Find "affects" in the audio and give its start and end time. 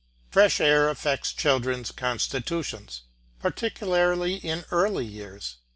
0.89-1.31